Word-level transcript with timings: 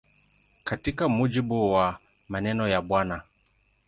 Katika 0.63 1.09
mujibu 1.09 1.71
wa 1.71 1.99
maneno 2.29 2.67
ya 2.67 2.81
Bw. 2.81 3.13